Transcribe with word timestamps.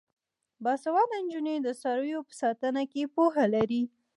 باسواده 0.63 1.15
نجونې 1.25 1.55
د 1.61 1.67
څارویو 1.81 2.19
په 2.27 2.33
ساتنه 2.41 2.81
کې 2.91 3.11
پوهه 3.15 3.45
لري. 3.55 3.83